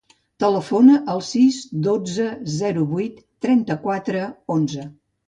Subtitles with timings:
[0.43, 4.25] Telefona al sis, dotze, zero, vuit, trenta-quatre,
[4.57, 4.89] onze.